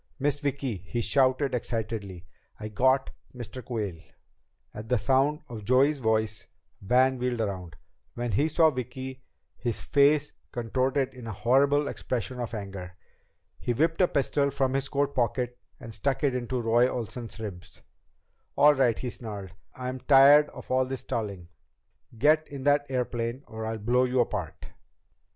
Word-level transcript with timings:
"Miss 0.17 0.39
Vicki," 0.39 0.77
he 0.77 0.99
shouted 0.99 1.53
excitedly, 1.53 2.25
"I 2.59 2.69
got 2.69 3.11
Mr. 3.35 3.63
Quayle!" 3.63 4.01
At 4.73 4.89
the 4.89 4.97
sound 4.97 5.41
of 5.47 5.63
Joey's 5.63 5.99
voice 5.99 6.47
Van 6.81 7.19
wheeled 7.19 7.39
around. 7.39 7.75
When 8.15 8.31
he 8.31 8.49
saw 8.49 8.71
Vicki, 8.71 9.21
his 9.57 9.83
face 9.83 10.31
contorted 10.51 11.13
in 11.13 11.27
a 11.27 11.31
horrible 11.31 11.87
expression 11.87 12.39
of 12.39 12.55
anger. 12.55 12.95
He 13.59 13.73
whipped 13.73 14.01
a 14.01 14.07
pistol 14.07 14.49
from 14.49 14.73
his 14.73 14.89
coat 14.89 15.13
pocket 15.13 15.59
and 15.79 15.93
stuck 15.93 16.23
it 16.23 16.33
in 16.33 16.45
Roy 16.47 16.87
Olsen's 16.89 17.39
ribs. 17.39 17.83
"All 18.55 18.73
right," 18.73 18.97
he 18.97 19.11
snarled, 19.11 19.53
"I'm 19.75 19.99
tired 19.99 20.49
of 20.49 20.71
all 20.71 20.85
this 20.85 21.01
stalling! 21.01 21.49
Get 22.17 22.47
in 22.47 22.63
that 22.63 22.87
airplane 22.89 23.43
or 23.45 23.67
I'll 23.67 23.77
blow 23.77 24.05
you 24.05 24.19
apart!" 24.21 24.65